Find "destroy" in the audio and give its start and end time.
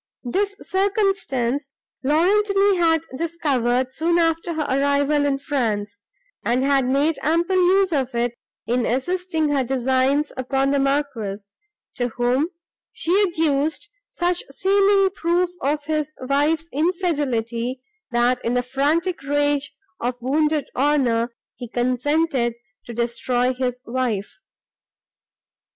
22.95-23.53